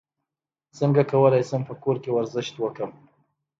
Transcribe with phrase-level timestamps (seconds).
[0.77, 2.91] څنګه کولی شم په کور کې ورزش وکړم